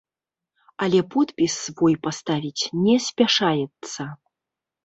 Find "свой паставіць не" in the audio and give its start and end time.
1.67-2.97